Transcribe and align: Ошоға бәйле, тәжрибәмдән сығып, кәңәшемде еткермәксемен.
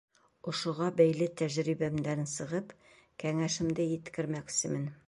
Ошоға 0.51 0.87
бәйле, 1.01 1.27
тәжрибәмдән 1.41 2.27
сығып, 2.33 2.75
кәңәшемде 3.27 3.89
еткермәксемен. 3.97 4.95